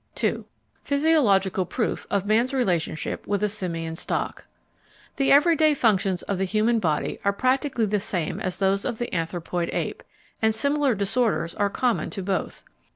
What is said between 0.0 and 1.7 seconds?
§2 Physiological